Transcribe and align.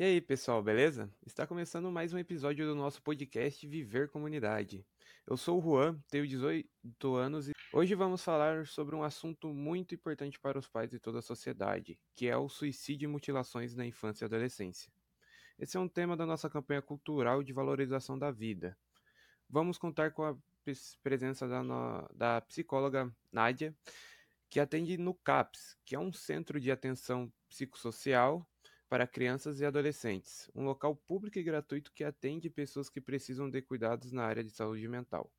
E 0.00 0.02
aí, 0.02 0.18
pessoal, 0.18 0.62
beleza? 0.62 1.12
Está 1.26 1.46
começando 1.46 1.92
mais 1.92 2.14
um 2.14 2.18
episódio 2.18 2.64
do 2.64 2.74
nosso 2.74 3.02
podcast 3.02 3.66
Viver 3.66 4.08
Comunidade. 4.08 4.82
Eu 5.26 5.36
sou 5.36 5.58
o 5.58 5.62
Juan, 5.62 6.02
tenho 6.10 6.26
18 6.26 7.16
anos 7.16 7.50
e 7.50 7.52
hoje 7.70 7.94
vamos 7.94 8.24
falar 8.24 8.66
sobre 8.66 8.96
um 8.96 9.02
assunto 9.02 9.52
muito 9.52 9.94
importante 9.94 10.40
para 10.40 10.58
os 10.58 10.66
pais 10.66 10.94
e 10.94 10.98
toda 10.98 11.18
a 11.18 11.22
sociedade, 11.22 12.00
que 12.14 12.26
é 12.26 12.34
o 12.34 12.48
suicídio 12.48 13.10
e 13.10 13.12
mutilações 13.12 13.74
na 13.74 13.84
infância 13.84 14.24
e 14.24 14.26
adolescência. 14.26 14.90
Esse 15.58 15.76
é 15.76 15.80
um 15.80 15.86
tema 15.86 16.16
da 16.16 16.24
nossa 16.24 16.48
campanha 16.48 16.80
cultural 16.80 17.42
de 17.42 17.52
valorização 17.52 18.18
da 18.18 18.30
vida. 18.30 18.74
Vamos 19.50 19.76
contar 19.76 20.12
com 20.12 20.24
a 20.24 20.34
presença 21.02 21.46
da, 21.46 21.62
no... 21.62 22.08
da 22.14 22.40
psicóloga 22.40 23.14
Nádia, 23.30 23.76
que 24.48 24.60
atende 24.60 24.96
no 24.96 25.12
CAPS, 25.12 25.76
que 25.84 25.94
é 25.94 25.98
um 25.98 26.10
centro 26.10 26.58
de 26.58 26.72
atenção 26.72 27.30
psicossocial 27.50 28.49
para 28.90 29.06
crianças 29.06 29.60
e 29.60 29.64
adolescentes, 29.64 30.50
um 30.52 30.64
local 30.64 30.96
público 30.96 31.38
e 31.38 31.44
gratuito 31.44 31.92
que 31.92 32.02
atende 32.02 32.50
pessoas 32.50 32.90
que 32.90 33.00
precisam 33.00 33.48
de 33.48 33.62
cuidados 33.62 34.10
na 34.10 34.24
área 34.24 34.42
de 34.42 34.50
saúde 34.50 34.88
mental. 34.88 35.30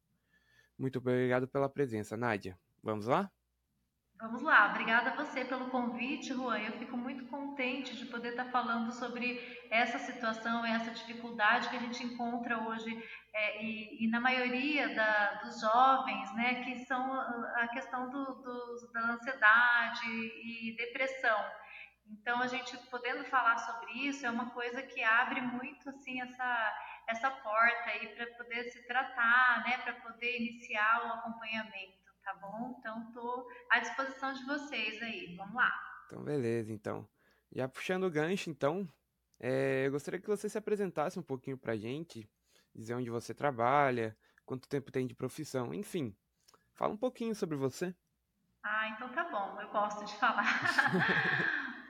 Muito 0.80 1.00
obrigado 1.00 1.50
pela 1.50 1.68
presença, 1.68 2.16
Nádia. 2.16 2.58
Vamos 2.82 3.08
lá? 3.08 3.30
Vamos 4.22 4.42
lá, 4.42 4.70
obrigada 4.70 5.09
a 5.09 5.16
você 5.16 5.44
pelo 5.44 5.70
convite, 5.70 6.34
Juan. 6.34 6.59
Eu 6.59 6.73
fico 6.80 6.95
muito 6.95 7.26
contente 7.26 7.98
de 7.98 8.06
poder 8.06 8.30
estar 8.30 8.45
falando 8.52 8.92
sobre 8.94 9.42
essa 9.70 10.00
situação, 10.00 10.66
essa 10.66 10.92
dificuldade 10.92 11.70
que 11.70 11.76
a 11.76 11.80
gente 11.80 12.04
encontra 12.04 12.58
hoje 12.59 13.04
é, 13.34 13.66
e, 13.66 14.06
e, 14.06 14.08
na 14.09 14.22
maioria 14.22 14.95
da, 14.95 15.42
dos 15.44 15.59
jovens, 15.59 16.34
né, 16.36 16.64
que 16.64 16.86
são 16.86 17.20
a 17.20 17.68
questão 17.73 18.09
do, 18.09 18.26
do, 18.36 18.92
da 18.94 19.14
ansiedade 19.14 20.08
e 20.08 20.73
depressão. 20.78 21.40
Então 22.05 22.41
a 22.41 22.48
gente 22.48 22.78
podendo 22.90 23.23
falar 23.26 23.58
sobre 23.58 23.92
isso 23.94 24.25
é 24.25 24.30
uma 24.30 24.50
coisa 24.52 24.81
que 24.84 25.02
abre 25.03 25.42
muito 25.42 25.89
assim 25.89 26.22
essa 26.22 26.78
essa 27.08 27.30
porta 27.30 27.89
aí 27.89 28.16
para 28.16 28.25
poder 28.36 28.64
se 28.66 28.86
tratar, 28.88 29.64
né, 29.66 29.78
para 29.80 29.94
poder 29.94 30.38
iniciar 30.40 31.06
o 31.06 31.14
acompanhamento, 31.14 32.14
tá 32.23 32.34
bom? 32.36 32.75
Então 32.80 33.03
estou 33.08 33.48
à 33.70 33.80
disposição 33.80 34.34
de 34.34 34.45
vocês 34.45 35.02
aí. 35.02 35.36
Vamos 35.36 35.56
lá. 35.56 35.72
Então 36.06 36.23
beleza, 36.23 36.72
então. 36.72 37.08
Já 37.52 37.67
puxando 37.67 38.06
o 38.06 38.12
gancho, 38.12 38.50
então, 38.50 38.88
é, 39.40 39.88
eu 39.88 39.92
gostaria 39.92 40.22
que 40.22 40.28
você 40.28 40.47
se 40.47 40.58
apresentasse 40.58 41.20
um 41.20 41.23
pouquinho 41.23 41.58
para 41.58 41.73
a 41.73 41.78
gente, 41.78 42.30
dizer 42.73 42.94
onde 42.94 43.09
você 43.09 43.34
trabalha, 43.34 44.18
quanto 44.45 44.70
tempo 44.70 44.92
tem 44.92 45.06
de 45.06 45.14
profissão, 45.14 45.73
enfim. 45.73 46.16
Fala 46.73 46.94
um 46.94 46.97
pouquinho 46.97 47.36
sobre 47.36 47.58
você. 47.58 47.94
Ah, 48.64 48.88
então 48.90 49.12
tá 49.12 49.25
bom, 49.25 49.59
eu 49.59 49.70
gosto 49.70 50.06
de 50.06 50.16
falar. 50.18 50.45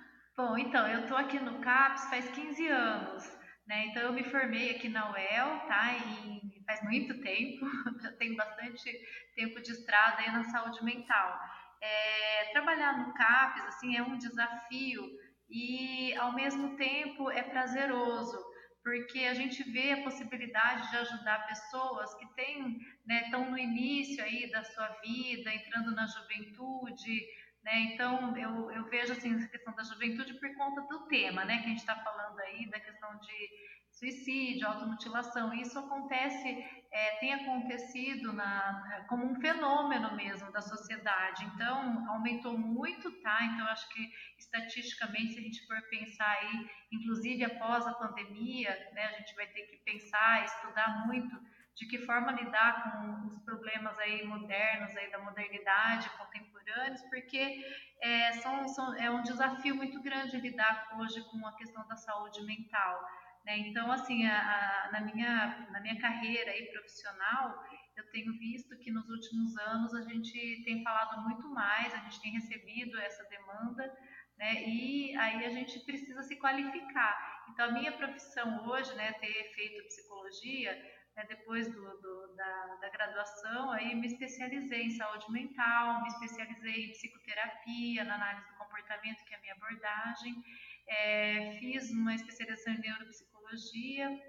Bom, 0.44 0.58
então, 0.58 0.88
eu 0.88 1.02
estou 1.02 1.16
aqui 1.16 1.40
no 1.40 1.60
CAPS 1.60 2.10
faz 2.10 2.28
15 2.30 2.68
anos, 2.68 3.32
né? 3.68 3.86
Então, 3.86 4.02
eu 4.02 4.12
me 4.12 4.24
formei 4.24 4.72
aqui 4.72 4.90
na 4.90 5.12
UEL, 5.12 5.60
tá? 5.68 5.94
E 5.94 6.64
faz 6.66 6.82
muito 6.82 7.22
tempo, 7.22 7.64
já 8.02 8.12
tenho 8.18 8.36
bastante 8.36 8.92
tempo 9.36 9.62
de 9.62 9.72
estrada 9.72 10.18
aí 10.18 10.32
na 10.32 10.44
saúde 10.46 10.84
mental. 10.84 11.40
É, 11.80 12.50
trabalhar 12.54 12.98
no 12.98 13.14
CAPS, 13.14 13.66
assim, 13.68 13.96
é 13.96 14.02
um 14.02 14.18
desafio 14.18 15.04
e, 15.48 16.16
ao 16.16 16.34
mesmo 16.34 16.76
tempo, 16.76 17.30
é 17.30 17.44
prazeroso, 17.44 18.44
porque 18.84 19.20
a 19.26 19.36
gente 19.36 19.62
vê 19.72 19.92
a 19.92 20.02
possibilidade 20.02 20.90
de 20.90 20.98
ajudar 20.98 21.46
pessoas 21.46 22.16
que 22.16 22.26
têm, 22.34 22.80
né, 23.06 23.26
estão 23.26 23.48
no 23.52 23.60
início 23.60 24.24
aí 24.24 24.50
da 24.50 24.64
sua 24.64 24.88
vida, 25.04 25.54
entrando 25.54 25.92
na 25.92 26.08
juventude, 26.08 27.22
né? 27.64 27.80
Então, 27.94 28.36
eu, 28.38 28.72
eu 28.72 28.84
vejo 28.90 29.14
assim, 29.14 29.38
da 29.82 29.84
juventude 29.84 30.36
por 30.36 30.56
conta 30.56 30.82
do 30.82 31.08
tema 31.08 31.44
né, 31.44 31.58
que 31.58 31.66
a 31.66 31.70
gente 31.70 31.80
está 31.80 31.96
falando 31.96 32.40
aí, 32.40 32.70
da 32.70 32.80
questão 32.80 33.18
de 33.18 33.72
suicídio, 33.92 34.68
automutilação. 34.68 35.54
Isso 35.54 35.78
acontece, 35.78 36.48
é, 36.92 37.16
tem 37.20 37.34
acontecido 37.34 38.32
na, 38.32 39.06
como 39.10 39.26
um 39.26 39.42
fenômeno 39.42 40.16
mesmo 40.16 40.52
da 40.52 40.62
sociedade. 40.62 41.44
Então, 41.46 42.08
aumentou 42.10 42.58
muito, 42.58 43.12
tá? 43.22 43.44
Então, 43.44 43.68
acho 43.68 43.90
que 43.90 44.08
estatisticamente, 44.38 45.34
se 45.34 45.40
a 45.40 45.44
gente 45.44 45.68
for 45.68 45.82
pensar 45.90 46.30
aí, 46.30 46.70
inclusive 46.92 47.44
após 47.44 47.86
a 47.88 47.94
pandemia, 47.94 48.70
né, 48.94 49.06
a 49.06 49.12
gente 49.14 49.36
vai 49.36 49.48
ter 49.48 49.64
que 49.64 49.78
pensar, 49.78 50.46
estudar 50.46 51.06
muito 51.08 51.36
de 51.76 51.88
que 51.88 52.00
forma 52.06 52.32
lidar 52.32 52.84
com 52.84 53.28
os 53.28 53.38
problemas 53.40 53.98
aí 54.00 54.24
modernos 54.26 54.96
aí 54.96 55.10
da 55.10 55.20
modernidade 55.20 56.10
contemporâneos, 56.12 57.02
porque 57.10 57.64
é, 58.02 58.34
são, 58.34 58.68
são, 58.68 58.96
é 58.96 59.10
um 59.10 59.24
desafio 59.24 59.76
muito 59.76 60.02
grande 60.02 60.38
lidar 60.38 60.98
hoje 61.00 61.22
com 61.30 61.46
a 61.48 61.56
questão 61.56 61.88
da 61.88 61.96
saúde 61.96 62.44
mental. 62.44 63.02
Né? 63.46 63.58
Então, 63.60 63.92
assim, 63.92 64.26
a, 64.26 64.88
a, 64.88 64.92
na, 64.92 65.02
minha, 65.02 65.68
na 65.72 65.80
minha 65.80 66.00
carreira 66.00 66.52
aí 66.52 66.66
profissional, 66.72 67.64
eu 67.96 68.10
tenho 68.12 68.38
visto 68.38 68.78
que 68.78 68.92
nos 68.92 69.10
últimos 69.10 69.58
anos 69.58 69.94
a 69.94 70.02
gente 70.02 70.64
tem 70.64 70.84
falado 70.84 71.22
muito 71.24 71.48
mais, 71.50 71.94
a 71.94 71.98
gente 71.98 72.22
tem 72.22 72.32
recebido 72.32 73.00
essa 73.00 73.24
demanda, 73.26 73.92
né? 74.38 74.64
E 74.68 75.16
aí 75.18 75.46
a 75.46 75.50
gente 75.50 75.80
precisa 75.82 76.24
se 76.24 76.36
qualificar. 76.38 77.46
Então, 77.50 77.66
a 77.70 77.72
minha 77.72 77.92
profissão 77.92 78.66
hoje, 78.68 78.94
né, 78.96 79.14
ter 79.14 79.52
feito 79.54 79.86
psicologia, 79.86 80.76
né, 81.22 81.26
depois 81.30 81.68
do, 81.68 82.02
do, 82.02 82.36
da, 82.36 82.76
da, 82.82 82.90
graduação, 82.90 83.72
aí 83.72 83.96
me 83.96 84.08
especializei 84.08 84.84
em 84.84 84.92
saúde 84.92 85.32
mental, 85.32 86.02
me 86.02 86.08
especializei 86.08 86.86
em 86.86 86.92
psicoterapia, 86.92 88.04
na 88.04 88.16
análise 88.16 88.48
do 88.48 88.58
comportamento, 88.58 89.24
que 89.26 89.34
é 89.34 89.38
a 89.38 89.42
minha 89.42 89.54
abordagem, 89.54 90.44
é, 90.88 91.58
fiz 91.60 91.92
uma 91.92 92.16
especialização 92.16 92.74
em 92.74 92.80
neuropsicologia, 92.80 94.20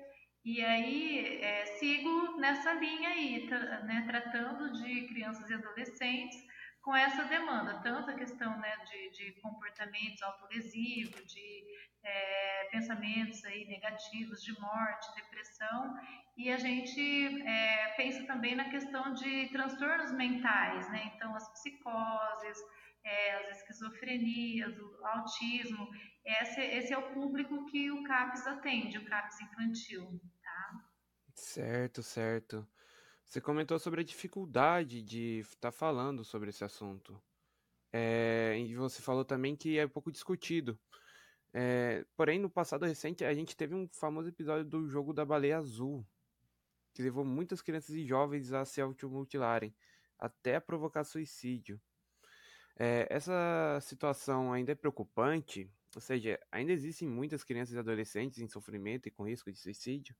e 0.44 0.62
aí 0.64 1.40
é, 1.40 1.66
sigo 1.78 2.36
nessa 2.38 2.72
linha 2.74 3.08
aí, 3.10 3.46
tra, 3.46 3.80
né, 3.84 4.04
tratando 4.06 4.72
de 4.72 5.06
crianças 5.08 5.48
e 5.48 5.54
adolescentes 5.54 6.38
com 6.82 6.94
essa 6.94 7.24
demanda, 7.24 7.80
tanto 7.80 8.10
a 8.10 8.14
questão 8.14 8.58
né, 8.58 8.76
de, 8.90 9.10
de 9.10 9.40
comportamentos 9.40 10.20
autolesivos, 10.22 11.24
de 11.32 11.64
é, 12.02 12.68
pensamentos 12.70 13.44
aí 13.44 13.66
negativos 13.66 14.42
de 14.42 14.58
morte, 14.60 15.14
depressão, 15.14 15.94
e 16.36 16.50
a 16.50 16.56
gente 16.56 17.42
é, 17.46 17.94
pensa 17.96 18.24
também 18.24 18.54
na 18.54 18.70
questão 18.70 19.12
de 19.12 19.48
transtornos 19.50 20.12
mentais, 20.12 20.90
né? 20.90 21.12
Então, 21.14 21.34
as 21.34 21.48
psicoses, 21.52 22.58
é, 23.04 23.36
as 23.36 23.58
esquizofrenias, 23.58 24.78
o 24.78 25.06
autismo, 25.06 25.88
esse, 26.24 26.60
esse, 26.60 26.92
é 26.92 26.98
o 26.98 27.12
público 27.12 27.66
que 27.66 27.90
o 27.90 28.02
CAPS 28.04 28.46
atende, 28.46 28.98
o 28.98 29.04
CAPS 29.04 29.40
infantil, 29.40 30.20
tá? 30.42 30.84
Certo, 31.34 32.02
certo. 32.02 32.66
Você 33.24 33.40
comentou 33.40 33.78
sobre 33.78 34.00
a 34.00 34.04
dificuldade 34.04 35.02
de 35.02 35.40
estar 35.40 35.70
tá 35.70 35.72
falando 35.72 36.24
sobre 36.24 36.50
esse 36.50 36.64
assunto. 36.64 37.20
É, 37.92 38.56
e 38.58 38.74
você 38.74 39.02
falou 39.02 39.24
também 39.24 39.54
que 39.54 39.78
é 39.78 39.86
pouco 39.86 40.10
discutido. 40.10 40.78
É, 41.54 42.04
porém, 42.16 42.38
no 42.38 42.48
passado 42.48 42.86
recente, 42.86 43.24
a 43.24 43.34
gente 43.34 43.56
teve 43.56 43.74
um 43.74 43.86
famoso 43.88 44.28
episódio 44.28 44.64
do 44.64 44.88
jogo 44.88 45.12
da 45.12 45.24
baleia 45.24 45.58
azul, 45.58 46.06
que 46.94 47.02
levou 47.02 47.24
muitas 47.24 47.60
crianças 47.60 47.94
e 47.94 48.04
jovens 48.04 48.52
a 48.52 48.64
se 48.64 48.80
automutilarem, 48.80 49.74
até 50.18 50.58
provocar 50.58 51.04
suicídio. 51.04 51.80
É, 52.78 53.06
essa 53.10 53.78
situação 53.82 54.52
ainda 54.52 54.72
é 54.72 54.74
preocupante, 54.74 55.70
ou 55.94 56.00
seja, 56.00 56.40
ainda 56.50 56.72
existem 56.72 57.06
muitas 57.06 57.44
crianças 57.44 57.74
e 57.74 57.78
adolescentes 57.78 58.38
em 58.38 58.48
sofrimento 58.48 59.06
e 59.08 59.10
com 59.10 59.28
risco 59.28 59.52
de 59.52 59.58
suicídio? 59.58 60.16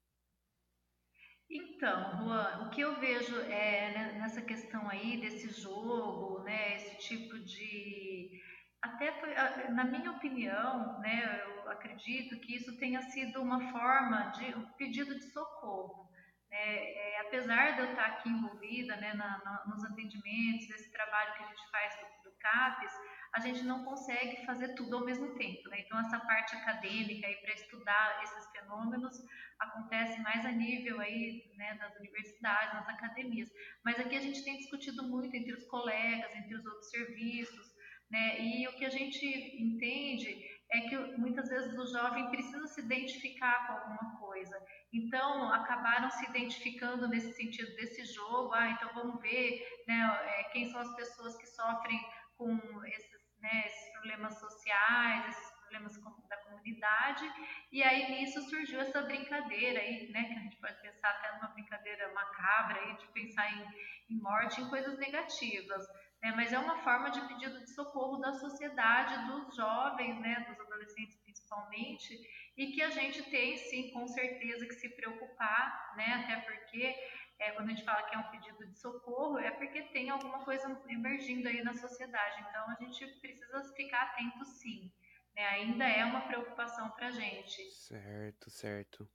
Então, 1.49 2.17
Juan, 2.19 2.67
o 2.67 2.71
que 2.71 2.81
eu 2.81 2.99
vejo 2.99 3.37
é 3.41 4.15
nessa 4.19 4.41
questão 4.41 4.89
aí 4.89 5.21
desse 5.21 5.49
jogo, 5.51 6.43
né, 6.45 6.77
esse 6.77 6.97
tipo 6.99 7.39
de 7.41 8.41
até 8.83 9.13
foi, 9.13 9.33
na 9.71 9.85
minha 9.85 10.11
opinião, 10.11 10.99
né, 10.99 11.41
eu 11.47 11.71
acredito 11.71 12.39
que 12.41 12.57
isso 12.57 12.77
tenha 12.79 13.01
sido 13.01 13.41
uma 13.41 13.71
forma 13.71 14.33
de 14.33 14.55
um 14.57 14.67
pedido 14.73 15.15
de 15.15 15.31
socorro. 15.31 16.11
É, 16.51 17.15
é, 17.15 17.21
apesar 17.21 17.73
de 17.73 17.81
eu 17.81 17.87
estar 17.87 18.05
aqui 18.05 18.29
envolvida 18.29 18.95
né, 18.97 19.15
na, 19.15 19.39
na, 19.43 19.65
nos 19.67 19.83
atendimentos, 19.85 20.69
esse 20.69 20.93
trabalho 20.93 21.33
que 21.35 21.45
a 21.45 21.47
gente 21.47 21.71
faz 21.71 21.95
do, 21.97 22.31
do, 22.31 22.37
CAPES, 22.39 22.93
a 23.35 23.41
gente 23.41 23.63
não 23.63 23.85
consegue 23.85 24.45
fazer 24.45 24.75
tudo 24.75 24.97
ao 24.97 25.05
mesmo 25.05 25.35
tempo. 25.37 25.67
Né? 25.71 25.81
Então, 25.81 25.99
essa 26.01 26.19
parte 26.21 26.55
acadêmica 26.57 27.27
para 27.41 27.55
estudar 27.55 28.23
esses 28.23 28.51
fenômenos 28.51 29.17
acontece 29.61 30.21
mais 30.21 30.45
a 30.45 30.51
nível 30.51 31.01
aí, 31.01 31.55
né, 31.57 31.75
das 31.75 31.97
universidades, 31.97 32.75
nas 32.75 32.89
academias. 32.89 33.49
Mas 33.83 33.99
aqui 33.99 34.17
a 34.17 34.21
gente 34.21 34.45
tem 34.45 34.59
discutido 34.59 35.09
muito 35.09 35.35
entre 35.35 35.55
os 35.55 35.65
colegas, 35.67 36.35
entre 36.37 36.55
os 36.55 36.67
outros 36.67 36.91
serviços, 36.91 37.72
né? 38.13 38.39
E 38.41 38.69
o 38.69 38.73
que 38.75 38.85
a 38.85 38.91
gente 38.91 39.27
entende 39.59 40.31
é 40.71 40.81
que 40.83 40.97
muitas 41.19 41.49
vezes 41.49 41.77
o 41.79 41.87
jovem 41.87 42.31
precisa 42.31 42.67
se 42.67 42.81
identificar 42.83 43.67
com 43.67 43.73
alguma 43.73 44.21
coisa. 44.21 44.57
Então, 44.93 45.51
acabaram 45.53 46.11
se 46.11 46.25
identificando 46.29 47.09
nesse 47.09 47.33
sentido 47.33 47.75
desse 47.77 48.05
jogo. 48.05 48.53
Ah, 48.53 48.71
então 48.71 48.91
vamos 48.95 49.21
ver 49.23 49.67
né, 49.89 50.21
é, 50.25 50.45
quem 50.45 50.71
são 50.71 50.81
as 50.81 50.95
pessoas 50.95 51.37
que 51.39 51.47
sofrem 51.47 51.99
com 52.37 52.55
esses, 52.85 53.23
né, 53.41 53.65
esses 53.67 53.93
problemas 53.93 54.39
sociais, 54.39 55.29
esses 55.29 55.53
problemas 55.61 55.99
da 56.29 56.37
comunidade. 56.39 57.25
E 57.71 57.83
aí 57.83 58.11
nisso 58.11 58.43
surgiu 58.43 58.81
essa 58.81 59.03
brincadeira 59.03 59.81
aí, 59.81 60.11
né, 60.11 60.25
que 60.25 60.35
a 60.35 60.43
gente 60.43 60.57
pode 60.57 60.81
pensar 60.83 61.09
até 61.09 61.35
numa 61.37 61.49
brincadeira 61.49 62.13
macabra 62.13 62.81
aí, 62.81 62.97
de 62.97 63.07
pensar 63.09 63.51
em, 63.51 64.15
em 64.15 64.21
morte, 64.21 64.61
em 64.61 64.69
coisas 64.69 64.99
negativas. 64.99 65.87
Né, 66.23 66.33
mas 66.37 66.53
é 66.53 66.59
uma 66.59 66.79
forma 66.85 67.11
de 67.11 67.21
pedido 67.27 67.59
de 67.61 67.71
socorro 67.75 68.19
da 68.19 68.33
sociedade, 68.35 69.27
dos 69.27 69.57
jovens, 69.57 70.21
né, 70.21 70.47
dos 70.49 70.61
adolescentes 70.61 71.17
principalmente, 71.17 72.17
e 72.57 72.69
que 72.69 72.81
a 72.81 72.91
gente 72.91 73.25
tem 73.25 73.57
sim, 73.57 73.91
com 73.91 74.07
certeza, 74.07 74.65
que 74.65 74.75
se 74.75 74.89
preocupar, 74.91 75.95
né, 75.97 76.23
até 76.23 76.41
porque 76.43 76.95
é, 77.41 77.51
quando 77.51 77.71
a 77.71 77.73
gente 77.73 77.85
fala 77.85 78.05
que 78.05 78.15
é 78.15 78.19
um 78.19 78.31
pedido 78.31 78.65
de 78.67 78.79
socorro, 78.79 79.37
é 79.37 79.51
porque 79.51 79.83
tem 79.89 80.11
alguma 80.11 80.45
coisa 80.45 80.81
emergindo 80.89 81.49
aí 81.49 81.61
na 81.65 81.75
sociedade. 81.75 82.41
Então 82.49 82.71
a 82.71 82.77
gente 82.81 83.05
precisa 83.21 83.65
ficar 83.75 84.03
atento 84.03 84.45
sim. 84.45 84.93
Né? 85.35 85.45
Ainda 85.49 85.89
é 85.89 86.05
uma 86.05 86.21
preocupação 86.21 86.91
para 86.91 87.11
gente. 87.11 87.69
Certo, 87.73 88.49
certo. 88.49 89.11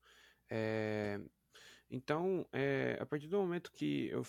É... 0.50 1.22
Então, 1.90 2.46
é, 2.52 2.98
a 3.00 3.06
partir 3.06 3.28
do 3.28 3.40
momento 3.40 3.72
que 3.72 4.10
eu 4.10 4.26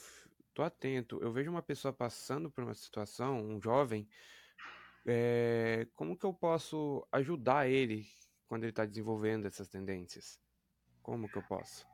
tô 0.58 0.64
atento, 0.64 1.20
eu 1.22 1.30
vejo 1.30 1.52
uma 1.52 1.62
pessoa 1.62 1.92
passando 1.92 2.50
por 2.50 2.64
uma 2.64 2.74
situação, 2.74 3.40
um 3.40 3.62
jovem, 3.62 4.08
é, 5.06 5.86
como 5.94 6.18
que 6.18 6.26
eu 6.26 6.34
posso 6.34 7.06
ajudar 7.12 7.68
ele 7.68 8.04
quando 8.48 8.64
ele 8.64 8.72
está 8.72 8.84
desenvolvendo 8.84 9.46
essas 9.46 9.68
tendências? 9.68 10.36
Como 11.00 11.28
que 11.28 11.38
eu 11.38 11.44
posso? 11.44 11.86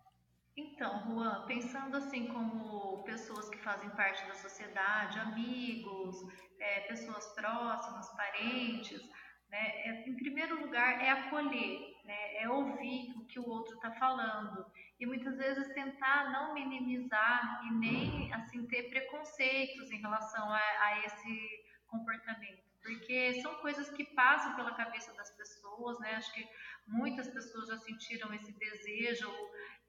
Então, 0.57 1.05
Juan, 1.05 1.45
pensando 1.45 1.95
assim 1.99 2.27
como 2.29 3.03
pessoas 3.03 3.51
que 3.51 3.59
fazem 3.59 3.91
parte 3.91 4.27
da 4.27 4.35
sociedade, 4.35 5.19
amigos, 5.19 6.17
é, 6.59 6.81
pessoas 6.89 7.27
próximas, 7.35 8.09
parentes, 8.17 9.03
né, 9.51 9.59
é, 9.85 10.09
em 10.09 10.17
primeiro 10.17 10.59
lugar 10.63 11.05
é 11.05 11.11
acolher, 11.11 12.01
né, 12.03 12.43
é 12.43 12.49
ouvir 12.49 13.13
o 13.19 13.27
que 13.27 13.39
o 13.39 13.47
outro 13.47 13.75
está 13.75 13.91
falando 13.93 14.65
e 15.05 15.07
muitas 15.07 15.37
vezes 15.37 15.69
tentar 15.75 16.33
não 16.33 16.55
minimizar 16.55 17.61
e 17.67 17.75
nem 17.75 18.33
assim 18.33 18.67
ter 18.67 18.85
preconceitos 18.89 19.91
em 19.91 20.01
relação 20.01 20.51
a, 20.51 20.59
a 20.59 21.05
esse 21.05 21.65
comportamento, 21.87 22.63
porque 22.83 23.41
são 23.43 23.55
coisas 23.57 23.91
que 23.91 24.05
passam 24.15 24.57
pela 24.57 24.75
cabeça 24.75 25.13
das 25.15 25.31
pessoas, 25.37 26.01
né? 26.01 26.15
Acho 26.15 26.33
que 26.33 26.49
muitas 26.87 27.29
pessoas 27.29 27.69
já 27.69 27.77
sentiram 27.77 28.33
esse 28.33 28.51
desejo, 28.59 29.31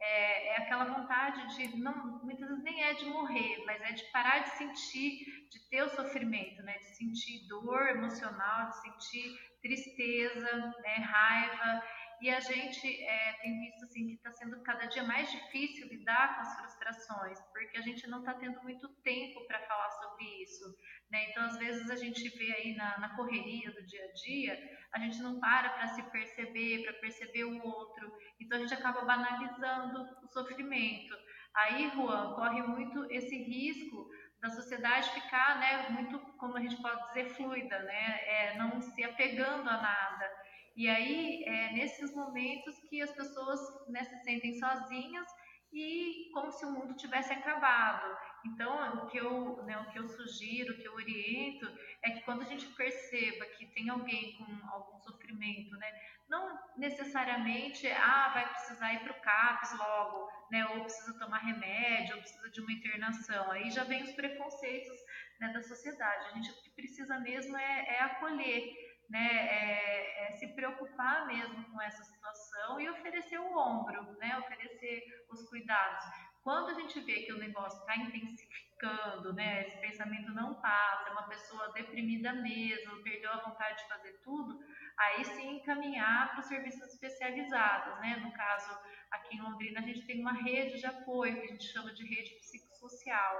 é, 0.01 0.49
é, 0.49 0.57
aquela 0.57 0.83
vontade 0.83 1.55
de, 1.55 1.77
não, 1.77 2.21
muitas 2.21 2.49
vezes 2.49 2.63
nem 2.63 2.83
é 2.83 2.93
de 2.93 3.05
morrer, 3.05 3.63
mas 3.65 3.81
é 3.81 3.93
de 3.93 4.03
parar 4.11 4.39
de 4.39 4.49
sentir, 4.57 5.47
de 5.49 5.69
ter 5.69 5.83
o 5.83 5.89
sofrimento, 5.89 6.61
né? 6.63 6.77
De 6.79 6.95
sentir 6.97 7.47
dor 7.47 7.87
emocional, 7.87 8.67
de 8.67 8.81
sentir 8.81 9.39
tristeza, 9.61 10.75
né? 10.83 10.95
raiva. 10.97 11.83
E 12.21 12.29
a 12.29 12.39
gente 12.39 13.03
é, 13.03 13.33
tem 13.41 13.59
visto 13.59 13.83
assim 13.83 14.07
que 14.07 14.13
está 14.13 14.31
sendo 14.31 14.61
cada 14.63 14.85
dia 14.85 15.03
mais 15.03 15.29
difícil 15.31 15.87
lidar 15.87 16.35
com 16.35 16.41
as 16.41 16.55
frustrações, 16.59 17.39
porque 17.51 17.77
a 17.77 17.81
gente 17.81 18.07
não 18.07 18.19
está 18.19 18.33
tendo 18.33 18.61
muito 18.63 18.87
tempo 19.03 19.45
para 19.47 19.59
falar 19.67 19.89
sobre 19.91 20.25
isso. 20.41 20.65
Né? 21.11 21.29
Então, 21.29 21.43
às 21.43 21.57
vezes, 21.57 21.89
a 21.89 21.95
gente 21.95 22.27
vê 22.37 22.51
aí 22.53 22.75
na, 22.75 22.97
na 22.99 23.15
correria 23.15 23.71
do 23.71 23.85
dia 23.85 24.03
a 24.03 24.13
dia, 24.13 24.77
a 24.93 24.99
gente 24.99 25.21
não 25.21 25.39
para 25.39 25.69
para 25.69 25.87
se 25.87 26.03
perceber, 26.03 26.83
para 26.83 26.93
perceber 26.93 27.43
o 27.43 27.63
outro. 27.63 28.11
Então, 28.39 28.57
a 28.57 28.61
gente 28.61 28.73
acaba 28.73 29.01
banalizando 29.01 30.07
o 30.23 30.27
sofrimento. 30.27 31.15
Aí, 31.53 31.89
Juan, 31.95 32.33
corre 32.35 32.61
muito 32.63 33.09
esse 33.11 33.35
risco 33.37 34.09
da 34.41 34.49
sociedade 34.49 35.09
ficar, 35.11 35.59
né, 35.59 35.89
muito, 35.89 36.19
como 36.37 36.57
a 36.57 36.59
gente 36.59 36.79
pode 36.81 37.01
dizer, 37.07 37.29
fluida, 37.35 37.79
né, 37.79 38.19
é, 38.25 38.57
não 38.57 38.81
se 38.81 39.03
apegando 39.03 39.67
a 39.69 39.81
nada. 39.81 40.31
E 40.75 40.89
aí, 40.89 41.43
é 41.45 41.73
nesses 41.73 42.13
momentos 42.13 42.77
que 42.89 43.01
as 43.01 43.11
pessoas 43.11 43.59
né, 43.87 44.03
se 44.03 44.17
sentem 44.23 44.53
sozinhas 44.59 45.27
e 45.71 46.29
como 46.33 46.51
se 46.51 46.65
o 46.65 46.71
mundo 46.71 46.95
tivesse 46.95 47.33
acabado. 47.33 48.17
Então, 48.45 49.03
o 49.03 49.07
que 49.07 49.17
eu, 49.17 49.63
né, 49.63 49.77
o 49.79 49.91
que 49.91 49.99
eu 49.99 50.07
sugiro, 50.07 50.73
o 50.73 50.77
que 50.77 50.87
eu 50.87 50.93
oriento, 50.93 51.67
é 52.03 52.11
que 52.11 52.21
quando 52.21 52.41
a 52.41 52.45
gente 52.45 52.65
perceba 52.67 53.45
que 53.45 53.65
tem 53.67 53.89
alguém 53.89 54.37
com 54.37 54.67
algum 54.69 54.97
sofrimento, 54.99 55.75
né, 55.77 55.87
não 56.29 56.57
necessariamente, 56.77 57.87
ah, 57.87 58.31
vai 58.33 58.49
precisar 58.53 58.93
ir 58.93 58.99
para 58.99 59.11
o 59.11 59.21
CAPS 59.21 59.77
logo, 59.77 60.29
né, 60.51 60.65
ou 60.67 60.81
precisa 60.81 61.19
tomar 61.19 61.39
remédio, 61.39 62.15
ou 62.15 62.21
precisa 62.21 62.49
de 62.51 62.61
uma 62.61 62.71
internação. 62.71 63.51
Aí 63.51 63.69
já 63.69 63.83
vem 63.83 64.03
os 64.03 64.11
preconceitos 64.11 64.99
né, 65.39 65.49
da 65.49 65.61
sociedade. 65.61 66.27
A 66.27 66.31
gente 66.31 66.51
o 66.51 66.61
que 66.63 66.69
precisa 66.71 67.19
mesmo 67.19 67.57
é, 67.57 67.95
é 67.95 67.99
acolher, 68.01 68.84
né, 69.09 69.47
é, 69.47 70.27
é 70.27 70.31
se 70.31 70.47
preocupar 70.55 71.27
mesmo 71.27 71.63
com 71.71 71.81
essa 71.81 72.03
situação 72.03 72.79
e 72.79 72.89
oferecer 72.89 73.39
o 73.39 73.57
ombro, 73.57 74.17
né, 74.19 74.37
oferecer 74.39 75.25
os 75.29 75.47
cuidados. 75.49 76.05
Quando 76.43 76.69
a 76.69 76.73
gente 76.75 76.99
vê 77.01 77.21
que 77.21 77.33
o 77.33 77.39
negócio 77.39 77.79
está 77.79 77.95
intensificando, 77.95 79.33
né, 79.33 79.61
esse 79.61 79.77
pensamento 79.79 80.31
não 80.31 80.53
passa, 80.55 81.09
é 81.09 81.11
uma 81.11 81.27
pessoa 81.27 81.71
deprimida 81.73 82.33
mesmo, 82.33 83.01
perdeu 83.01 83.31
a 83.31 83.37
vontade 83.37 83.81
de 83.81 83.87
fazer 83.87 84.13
tudo, 84.23 84.59
aí 84.97 85.25
sim 85.25 85.57
encaminhar 85.57 86.31
para 86.31 86.39
os 86.41 86.45
serviços 86.45 86.93
especializados, 86.93 87.99
né? 87.99 88.17
No 88.17 88.31
caso, 88.31 88.77
aqui 89.11 89.35
em 89.35 89.41
Londrina, 89.41 89.79
a 89.79 89.83
gente 89.83 90.05
tem 90.05 90.21
uma 90.21 90.33
rede 90.33 90.79
de 90.79 90.85
apoio 90.85 91.35
que 91.35 91.45
a 91.45 91.51
gente 91.51 91.65
chama 91.65 91.93
de 91.93 92.05
rede 92.05 92.35
psicossocial. 92.35 93.35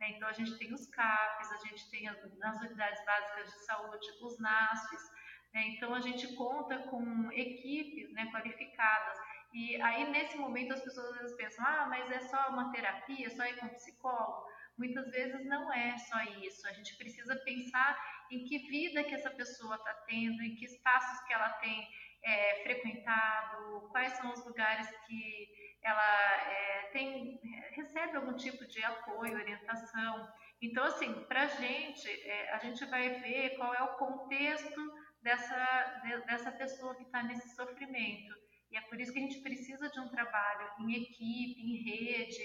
Né? 0.00 0.10
Então, 0.16 0.28
a 0.28 0.32
gente 0.32 0.56
tem 0.58 0.72
os 0.72 0.86
CAPs, 0.86 1.52
a 1.52 1.58
gente 1.66 1.90
tem 1.90 2.08
as, 2.08 2.38
nas 2.38 2.60
unidades 2.60 3.04
básicas 3.04 3.52
de 3.52 3.64
saúde 3.66 4.06
os 4.22 4.38
NASFs, 4.38 5.10
né? 5.52 5.62
Então, 5.68 5.94
a 5.94 6.00
gente 6.00 6.34
conta 6.34 6.78
com 6.78 7.30
equipes 7.32 8.12
né, 8.12 8.30
qualificadas 8.32 9.18
e 9.52 9.80
aí, 9.82 10.08
nesse 10.10 10.36
momento, 10.36 10.72
as 10.72 10.82
pessoas 10.82 11.08
às 11.08 11.18
vezes 11.18 11.36
pensam: 11.36 11.64
ah, 11.66 11.86
mas 11.88 12.10
é 12.10 12.20
só 12.20 12.50
uma 12.50 12.70
terapia, 12.70 13.26
é 13.26 13.30
só 13.30 13.44
ir 13.44 13.56
com 13.56 13.66
um 13.66 13.74
psicólogo. 13.74 14.46
Muitas 14.78 15.10
vezes 15.10 15.44
não 15.46 15.72
é 15.72 15.98
só 15.98 16.22
isso. 16.40 16.66
A 16.68 16.72
gente 16.72 16.96
precisa 16.96 17.36
pensar 17.44 17.98
em 18.30 18.44
que 18.44 18.58
vida 18.68 19.02
que 19.04 19.14
essa 19.14 19.30
pessoa 19.30 19.74
está 19.74 19.92
tendo, 20.06 20.40
em 20.42 20.54
que 20.54 20.64
espaços 20.64 21.20
que 21.26 21.32
ela 21.32 21.50
tem 21.54 21.88
é, 22.22 22.62
frequentado, 22.62 23.88
quais 23.90 24.12
são 24.14 24.32
os 24.32 24.44
lugares 24.44 24.88
que 25.06 25.48
ela 25.82 26.36
é, 26.50 26.90
tem, 26.92 27.40
recebe 27.72 28.16
algum 28.16 28.36
tipo 28.36 28.66
de 28.66 28.82
apoio, 28.84 29.34
orientação. 29.34 30.28
Então, 30.60 30.84
assim, 30.84 31.12
para 31.24 31.42
a 31.42 31.46
gente, 31.46 32.08
é, 32.08 32.52
a 32.52 32.58
gente 32.58 32.84
vai 32.86 33.10
ver 33.20 33.56
qual 33.56 33.74
é 33.74 33.82
o 33.82 33.96
contexto 33.96 34.80
dessa, 35.22 36.02
dessa 36.26 36.52
pessoa 36.52 36.94
que 36.94 37.04
está 37.04 37.22
nesse 37.22 37.54
sofrimento. 37.54 38.34
E 38.70 38.76
é 38.76 38.80
por 38.82 39.00
isso 39.00 39.12
que 39.12 39.18
a 39.18 39.22
gente 39.22 39.40
precisa 39.40 39.88
de 39.88 40.00
um 40.00 40.08
trabalho 40.08 40.70
em 40.80 41.02
equipe, 41.02 41.60
em 41.60 41.82
rede. 41.82 42.44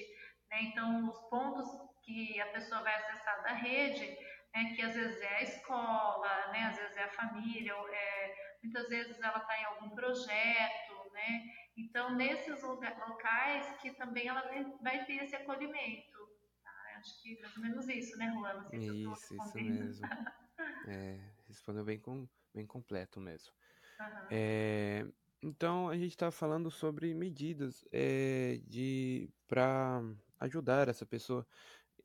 Né? 0.49 0.63
Então, 0.63 1.07
os 1.07 1.19
pontos 1.29 1.67
que 2.03 2.39
a 2.39 2.47
pessoa 2.47 2.81
vai 2.81 2.95
acessar 2.95 3.43
da 3.43 3.53
rede, 3.53 4.17
né, 4.53 4.73
que 4.75 4.81
às 4.81 4.95
vezes 4.95 5.21
é 5.21 5.35
a 5.35 5.41
escola, 5.41 6.47
né, 6.51 6.67
às 6.69 6.77
vezes 6.77 6.95
é 6.95 7.03
a 7.03 7.11
família, 7.11 7.73
é, 7.73 8.35
muitas 8.63 8.87
vezes 8.87 9.19
ela 9.21 9.37
está 9.37 9.59
em 9.59 9.65
algum 9.65 9.89
projeto, 9.89 11.11
né? 11.11 11.43
Então, 11.77 12.15
nesses 12.15 12.61
locais 12.63 13.77
que 13.81 13.91
também 13.95 14.27
ela 14.27 14.41
vai 14.81 15.05
ter 15.05 15.23
esse 15.23 15.35
acolhimento. 15.35 16.17
Tá? 16.63 16.71
Acho 16.97 17.21
que 17.21 17.41
mais 17.41 17.57
ou 17.57 17.63
menos 17.63 17.89
isso, 17.89 18.17
né, 18.17 18.31
Juan? 18.33 18.69
isso, 18.71 19.35
isso 19.35 19.57
mesmo. 19.57 20.07
é, 20.87 21.19
respondeu 21.47 21.83
bem, 21.83 21.99
com, 21.99 22.27
bem 22.53 22.65
completo 22.65 23.19
mesmo. 23.19 23.53
Uhum. 23.99 24.27
É, 24.31 25.05
então, 25.41 25.89
a 25.89 25.97
gente 25.97 26.11
está 26.11 26.31
falando 26.31 26.71
sobre 26.71 27.13
medidas 27.13 27.85
é, 27.91 28.59
de 28.65 29.29
para 29.47 30.01
ajudar 30.39 30.87
essa 30.87 31.05
pessoa. 31.05 31.45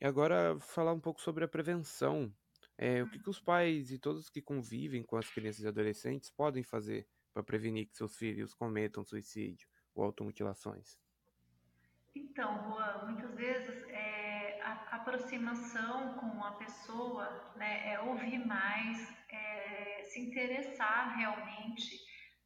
E 0.00 0.04
agora, 0.04 0.58
falar 0.58 0.92
um 0.92 1.00
pouco 1.00 1.20
sobre 1.20 1.44
a 1.44 1.48
prevenção. 1.48 2.32
É, 2.76 3.02
o 3.02 3.10
que, 3.10 3.18
que 3.18 3.28
os 3.28 3.38
pais 3.38 3.92
e 3.92 3.98
todos 3.98 4.30
que 4.30 4.40
convivem 4.40 5.02
com 5.02 5.16
as 5.16 5.28
crianças 5.30 5.62
e 5.62 5.68
adolescentes 5.68 6.30
podem 6.30 6.62
fazer 6.62 7.06
para 7.32 7.42
prevenir 7.42 7.86
que 7.88 7.96
seus 7.96 8.16
filhos 8.16 8.54
cometam 8.54 9.04
suicídio 9.04 9.68
ou 9.94 10.04
automutilações? 10.04 10.98
Então, 12.14 12.58
Juan, 12.64 13.06
muitas 13.06 13.34
vezes 13.36 13.88
é, 13.88 14.60
a 14.62 14.96
aproximação 14.96 16.14
com 16.14 16.44
a 16.44 16.52
pessoa 16.52 17.52
né, 17.56 17.92
é 17.92 18.00
ouvir 18.00 18.44
mais, 18.44 18.98
é, 19.28 20.02
se 20.04 20.20
interessar 20.20 21.16
realmente 21.16 22.00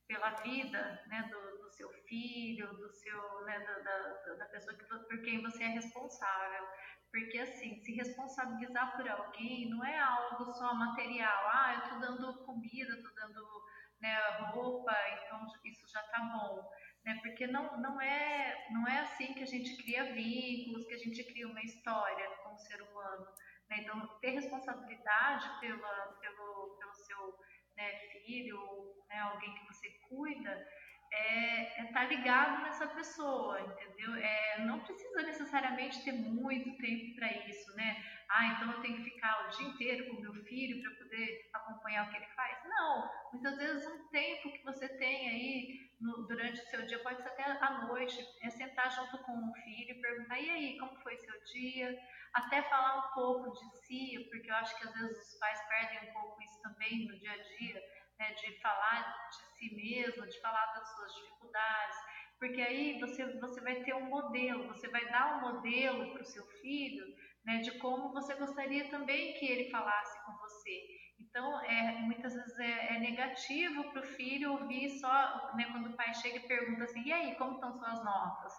pela 0.06 0.30
vida 0.42 1.02
né, 1.06 1.22
do, 1.30 1.62
do, 1.62 1.70
seu 1.70 1.88
filho, 2.06 2.68
do 2.74 2.92
seu, 2.92 3.44
né, 3.46 3.58
da, 3.60 3.78
da, 3.78 4.34
da 4.34 4.44
pessoa 4.46 4.76
que, 4.76 4.84
por 4.84 5.22
quem 5.22 5.42
você 5.42 5.64
é 5.64 5.68
responsável. 5.68 6.66
Porque, 7.10 7.38
assim, 7.38 7.76
se 7.76 7.94
responsabilizar 7.94 8.96
por 8.96 9.08
alguém 9.08 9.70
não 9.70 9.84
é 9.84 9.98
algo 9.98 10.52
só 10.52 10.74
material. 10.74 11.48
Ah, 11.52 11.74
eu 11.74 11.82
estou 11.84 12.00
dando 12.00 12.44
comida, 12.44 12.92
estou 12.92 13.14
dando 13.14 13.64
né, 14.04 14.18
roupa, 14.52 14.94
então 15.25 15.46
isso 15.64 15.88
já 15.88 16.00
está 16.00 16.20
bom. 16.20 16.70
Né? 17.06 17.18
Porque 17.23 17.46
não, 17.46 17.80
não, 17.80 17.99
é, 18.00 18.66
não 18.70 18.87
é 18.87 19.00
assim 19.00 19.32
que 19.32 19.42
a 19.42 19.46
gente 19.46 19.82
cria 19.82 20.12
vínculos, 20.12 20.87
que 20.87 20.94
a 20.94 20.99
gente 20.99 21.25
cria 21.25 21.49
uma 21.49 21.62
história 21.62 22.28
como 22.42 22.58
ser 22.58 22.82
humano. 22.82 23.26
Né? 23.70 23.78
Então, 23.78 24.06
ter 24.20 24.32
responsabilidade 24.32 25.49
pela, 25.58 26.18
pelo, 26.20 26.76
pelo 26.78 26.94
seu 26.94 27.38
né, 27.78 27.99
filho, 28.26 28.61
né, 29.08 29.20
alguém 29.20 29.54
que 29.54 29.66
você 29.66 29.88
cuida, 30.08 30.68
é 31.11 31.80
é 31.80 31.84
tá 31.92 32.04
ligado 32.04 32.62
nessa 32.62 32.87
pessoa, 32.88 33.61
entendeu? 33.61 34.14
É, 34.16 34.64
não 34.64 34.80
precisa 34.80 35.23
necessariamente 35.23 36.04
ter 36.04 36.12
muito 36.12 36.76
tempo 36.76 37.14
para 37.16 37.32
isso, 37.49 37.75
né? 37.76 38.02
Ah, 38.36 38.46
então 38.48 38.72
eu 38.72 38.80
tenho 38.80 38.96
que 38.96 39.10
ficar 39.10 39.46
o 39.46 39.48
dia 39.50 39.68
inteiro 39.68 40.08
com 40.08 40.16
o 40.16 40.20
meu 40.20 40.34
filho 40.42 40.82
para 40.82 40.90
poder 40.96 41.48
acompanhar 41.52 42.04
o 42.04 42.10
que 42.10 42.16
ele 42.16 42.26
faz. 42.34 42.58
Não, 42.64 43.08
muitas 43.32 43.56
vezes 43.56 43.86
um 43.86 44.08
tempo 44.08 44.50
que 44.50 44.64
você 44.64 44.88
tem 44.88 45.28
aí 45.28 45.88
no, 46.00 46.26
durante 46.26 46.60
o 46.60 46.66
seu 46.66 46.84
dia, 46.84 46.98
pode 46.98 47.22
ser 47.22 47.28
até 47.28 47.44
à 47.44 47.86
noite, 47.86 48.18
é 48.42 48.50
sentar 48.50 48.90
junto 48.90 49.18
com 49.18 49.32
o 49.38 49.54
filho 49.62 49.88
e 49.88 50.00
perguntar, 50.00 50.40
e 50.40 50.50
aí, 50.50 50.78
como 50.80 50.96
foi 50.96 51.16
seu 51.16 51.44
dia? 51.44 51.96
Até 52.32 52.60
falar 52.62 53.06
um 53.06 53.14
pouco 53.14 53.52
de 53.52 53.70
si, 53.86 54.28
porque 54.32 54.50
eu 54.50 54.56
acho 54.56 54.76
que 54.80 54.88
às 54.88 54.94
vezes 54.94 55.32
os 55.32 55.38
pais 55.38 55.60
perdem 55.68 56.10
um 56.10 56.12
pouco 56.12 56.42
isso 56.42 56.60
também 56.60 57.06
no 57.06 57.16
dia 57.16 57.34
a 57.34 57.36
dia, 57.36 57.80
né, 58.18 58.32
de 58.32 58.60
falar 58.60 59.28
de 59.30 59.44
si 59.58 59.74
mesmo, 59.76 60.26
de 60.26 60.40
falar 60.40 60.66
das 60.74 60.92
suas 60.96 61.14
dificuldades, 61.14 61.96
porque 62.40 62.60
aí 62.60 62.98
você, 62.98 63.24
você 63.38 63.60
vai 63.60 63.76
ter 63.84 63.94
um 63.94 64.06
modelo, 64.06 64.66
você 64.66 64.88
vai 64.88 65.08
dar 65.08 65.36
um 65.36 65.52
modelo 65.52 66.12
para 66.12 66.22
o 66.22 66.26
seu 66.26 66.44
filho 66.60 67.14
né, 67.44 67.58
de 67.58 67.78
como 67.78 68.12
você 68.12 68.34
gostaria 68.34 68.88
também 68.90 69.34
que 69.34 69.46
ele 69.46 69.70
falasse 69.70 70.18
com 70.24 70.32
você. 70.38 70.86
Então, 71.18 71.60
é, 71.62 72.00
muitas 72.00 72.34
vezes 72.34 72.58
é, 72.58 72.96
é 72.96 72.98
negativo 72.98 73.90
para 73.92 74.00
o 74.00 74.06
filho 74.06 74.52
ouvir 74.52 74.88
só 74.98 75.54
né, 75.56 75.66
quando 75.72 75.88
o 75.90 75.96
pai 75.96 76.12
chega 76.14 76.38
e 76.38 76.48
pergunta 76.48 76.84
assim: 76.84 77.02
e 77.04 77.12
aí, 77.12 77.36
como 77.36 77.54
estão 77.54 77.72
suas 77.72 78.04
notas? 78.04 78.52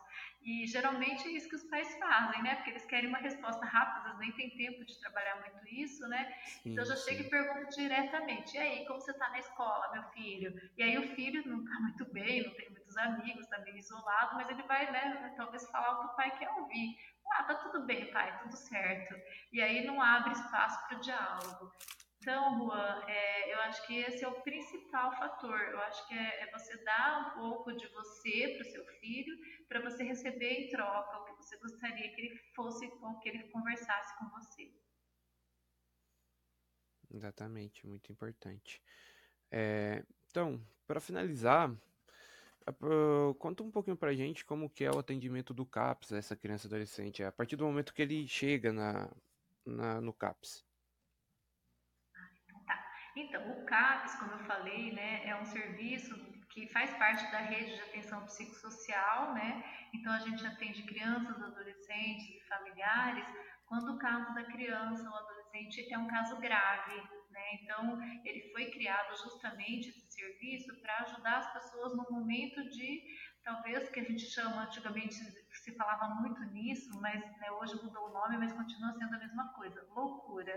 E 0.45 0.67
geralmente 0.67 1.27
é 1.27 1.31
isso 1.31 1.49
que 1.49 1.55
os 1.55 1.63
pais 1.63 1.97
fazem, 1.97 2.43
né? 2.43 2.53
Porque 2.55 2.69
eles 2.69 2.85
querem 2.85 3.09
uma 3.09 3.17
resposta 3.17 3.65
rápida, 3.65 4.13
nem 4.19 4.31
tem 4.33 4.51
tempo 4.51 4.85
de 4.85 4.99
trabalhar 4.99 5.39
muito 5.39 5.67
isso, 5.67 6.07
né? 6.07 6.31
Sim, 6.45 6.71
então 6.71 6.85
já 6.85 6.95
sim. 6.95 7.09
chega 7.09 7.21
e 7.23 7.29
pergunta 7.31 7.65
diretamente: 7.71 8.55
e 8.55 8.59
aí, 8.59 8.85
como 8.85 9.01
você 9.01 9.09
está 9.09 9.27
na 9.29 9.39
escola, 9.39 9.91
meu 9.91 10.03
filho? 10.11 10.53
E 10.77 10.83
aí 10.83 10.99
o 10.99 11.15
filho 11.15 11.41
não 11.47 11.63
está 11.63 11.79
muito 11.79 12.05
bem, 12.13 12.45
não 12.45 12.53
tem 12.53 12.69
muitos 12.69 12.95
amigos, 12.95 13.41
está 13.41 13.57
meio 13.59 13.77
isolado, 13.77 14.35
mas 14.35 14.47
ele 14.47 14.61
vai, 14.63 14.91
né, 14.91 15.33
talvez 15.35 15.67
falar 15.71 15.93
o 15.93 15.99
que 16.01 16.13
o 16.13 16.15
pai 16.15 16.37
quer 16.37 16.51
ouvir. 16.51 16.95
Ah, 17.31 17.43
tá 17.43 17.55
tudo 17.55 17.83
bem, 17.87 18.11
pai, 18.11 18.39
tudo 18.43 18.55
certo. 18.55 19.15
E 19.51 19.59
aí 19.61 19.83
não 19.83 19.99
abre 19.99 20.31
espaço 20.31 20.87
para 20.87 20.97
o 20.97 21.01
diálogo. 21.01 21.71
Então, 22.17 22.57
Juan, 22.57 23.03
é, 23.07 23.53
eu 23.53 23.59
acho 23.61 23.85
que 23.85 23.97
esse 23.97 24.23
é 24.23 24.27
o 24.27 24.41
principal 24.41 25.11
fator. 25.17 25.59
Eu 25.59 25.79
acho 25.81 26.07
que 26.07 26.13
é, 26.13 26.43
é 26.43 26.51
você 26.51 26.75
dar 26.83 27.27
um 27.27 27.39
pouco 27.39 27.73
de 27.73 27.87
você 27.87 28.55
para 28.55 28.61
o 28.61 28.71
seu 28.71 28.85
filho, 28.99 29.37
para 29.67 29.81
você 29.81 30.03
receber 30.03 30.51
em 30.51 30.69
troca 30.69 31.17
o 31.17 31.25
que 31.25 31.35
você 31.35 31.57
gostaria 31.57 32.09
que 32.13 32.21
ele 32.21 32.37
fosse, 32.55 32.85
ou 33.01 33.19
que 33.19 33.29
ele 33.29 33.43
conversasse 33.49 34.17
com 34.17 34.29
você. 34.29 34.73
Exatamente, 37.13 37.85
muito 37.85 38.11
importante. 38.11 38.81
É, 39.51 40.03
então, 40.29 40.59
para 40.87 40.99
finalizar, 40.99 41.71
conta 43.37 43.63
um 43.63 43.71
pouquinho 43.71 43.95
pra 43.95 44.13
gente 44.13 44.43
como 44.43 44.69
que 44.69 44.83
é 44.83 44.91
o 44.91 44.99
atendimento 44.99 45.53
do 45.53 45.65
CAPS 45.65 46.13
a 46.13 46.17
essa 46.17 46.35
criança 46.35 46.67
adolescente, 46.67 47.23
a 47.23 47.31
partir 47.31 47.55
do 47.55 47.65
momento 47.65 47.93
que 47.93 48.01
ele 48.01 48.27
chega 48.27 48.73
na, 48.73 49.09
na 49.65 50.01
no 50.01 50.11
CAPS. 50.11 50.65
Então, 53.15 53.49
o 53.51 53.65
CAPS, 53.65 54.15
como 54.15 54.31
eu 54.33 54.39
falei, 54.39 54.91
né, 54.91 55.25
é 55.25 55.35
um 55.35 55.45
serviço 55.45 56.13
que 56.55 56.67
faz 56.67 56.89
parte 56.97 57.29
da 57.31 57.39
rede 57.39 57.75
de 57.75 57.81
atenção 57.81 58.25
psicossocial, 58.25 59.33
né? 59.33 59.61
Então 59.93 60.11
a 60.13 60.19
gente 60.19 60.45
atende 60.47 60.83
crianças, 60.83 61.41
adolescentes 61.41 62.29
e 62.29 62.47
familiares 62.47 63.25
quando 63.65 63.93
o 63.93 63.97
caso 63.97 64.33
da 64.33 64.43
criança 64.43 65.09
ou 65.09 65.17
adolescente 65.17 65.91
é 65.91 65.97
um 65.97 66.07
caso 66.07 66.37
grave, 66.37 66.95
né? 67.29 67.55
Então 67.61 68.01
ele 68.23 68.51
foi 68.53 68.71
criado 68.71 69.17
justamente 69.17 69.89
esse 69.89 70.13
serviço 70.13 70.73
para 70.81 70.99
ajudar 70.99 71.39
as 71.39 71.53
pessoas 71.53 71.93
no 71.95 72.05
momento 72.09 72.63
de 72.69 73.03
talvez 73.43 73.89
que 73.89 73.99
a 73.99 74.03
gente 74.03 74.25
chama 74.25 74.63
antigamente 74.63 75.13
se 75.13 75.75
falava 75.75 76.15
muito 76.15 76.41
nisso, 76.53 76.89
mas 77.01 77.21
né, 77.39 77.51
hoje 77.51 77.75
mudou 77.83 78.09
o 78.09 78.13
nome, 78.13 78.37
mas 78.37 78.53
continua 78.53 78.93
sendo 78.93 79.15
a 79.15 79.19
mesma 79.19 79.53
coisa, 79.53 79.85
loucura. 79.89 80.53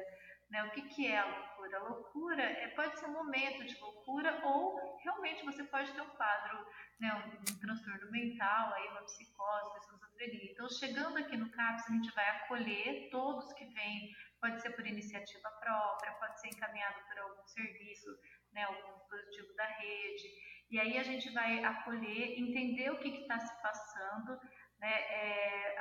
Né? 0.51 0.65
O 0.65 0.71
que, 0.71 0.83
que 0.83 1.07
é 1.07 1.19
a 1.19 1.27
loucura? 1.27 1.77
A 1.77 1.83
loucura 1.83 2.43
é, 2.43 2.69
pode 2.69 2.99
ser 2.99 3.07
um 3.07 3.13
momento 3.13 3.65
de 3.67 3.79
loucura 3.79 4.41
ou 4.47 4.99
realmente 5.03 5.45
você 5.45 5.63
pode 5.65 5.93
ter 5.93 6.01
um 6.01 6.09
quadro, 6.11 6.67
né, 6.99 7.13
um, 7.13 7.53
um 7.53 7.59
transtorno 7.61 8.11
mental, 8.11 8.73
aí 8.73 8.89
uma 8.89 9.03
psicose, 9.03 9.69
uma 9.69 9.79
esquizofrenia. 9.79 10.53
Então, 10.53 10.69
chegando 10.71 11.19
aqui 11.19 11.37
no 11.37 11.51
CAPS, 11.51 11.91
a 11.91 11.93
gente 11.93 12.11
vai 12.15 12.29
acolher 12.31 13.11
todos 13.11 13.53
que 13.53 13.67
vêm, 13.67 14.17
pode 14.41 14.63
ser 14.63 14.71
por 14.71 14.87
iniciativa 14.87 15.51
própria, 15.61 16.13
pode 16.13 16.41
ser 16.41 16.49
encaminhado 16.49 16.99
por 17.07 17.19
algum 17.19 17.47
serviço, 17.47 18.09
né, 18.53 18.65
algum 18.65 18.97
dispositivo 18.97 19.55
da 19.55 19.67
rede. 19.67 20.29
E 20.71 20.79
aí 20.79 20.99
a 20.99 21.03
gente 21.03 21.31
vai 21.31 21.63
acolher, 21.63 22.39
entender 22.39 22.91
o 22.91 22.99
que 22.99 23.09
está 23.09 23.39
se 23.39 23.63
passando, 23.63 24.39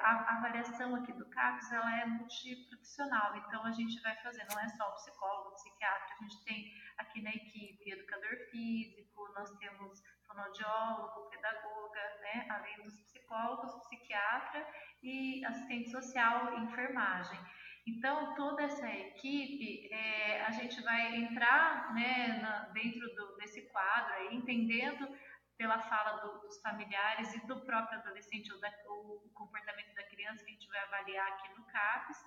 a, 0.07 0.37
avaliação 0.37 0.95
aqui 0.95 1.11
do 1.13 1.29
CAPS 1.29 1.71
ela 1.71 1.99
é 1.99 2.05
multiprofissional, 2.05 3.35
então 3.37 3.65
a 3.65 3.71
gente 3.71 4.01
vai 4.01 4.15
fazer, 4.17 4.45
não 4.49 4.59
é 4.59 4.67
só 4.69 4.89
o 4.89 4.93
psicólogo, 4.93 5.49
o 5.49 5.53
psiquiatra, 5.53 6.15
a 6.15 6.23
gente 6.23 6.43
tem 6.45 6.73
aqui 6.97 7.21
na 7.21 7.31
equipe 7.31 7.91
educador 7.91 8.37
físico, 8.49 9.33
nós 9.35 9.49
temos 9.57 10.01
fonoaudiólogo, 10.25 11.29
pedagoga, 11.29 12.01
né, 12.21 12.47
além 12.49 12.81
dos 12.83 12.97
psicólogos, 13.01 13.73
psiquiatra 13.85 14.65
e 15.03 15.43
assistente 15.45 15.89
social 15.89 16.57
enfermagem. 16.59 17.39
Então, 17.85 18.35
toda 18.35 18.63
essa 18.63 18.87
equipe, 18.89 19.87
é, 19.93 20.41
a 20.41 20.51
gente 20.51 20.81
vai 20.83 21.15
entrar 21.15 21.93
né, 21.93 22.39
na, 22.41 22.59
dentro 22.73 23.07
do, 23.15 23.37
desse 23.37 23.61
quadro, 23.69 24.13
aí, 24.13 24.35
entendendo 24.35 25.07
pela 25.57 25.79
fala 25.79 26.17
do, 26.17 26.39
dos 26.39 26.59
familiares 26.61 27.33
e 27.33 27.47
do 27.47 27.59
próprio 27.61 27.99
adolescente 27.99 28.53
ou, 28.53 28.59
da, 28.59 28.71
ou, 28.85 29.25
o 29.25 29.29
comportamento 29.33 29.93
da 29.95 30.03
criança 30.03 30.43
que 30.43 30.51
a 30.51 30.53
gente 30.53 30.65
vai 30.77 30.83
avaliar 30.83 31.27
aqui 31.27 31.49
no 31.57 31.65
CAPES. 31.65 32.17